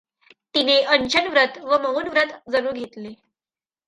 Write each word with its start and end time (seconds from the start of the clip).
तिने 0.55 0.77
अनशनव्रत 0.93 1.57
व 1.63 1.77
मौनव्रत 1.81 2.33
जणू 2.51 2.71
घेतले. 2.71 3.13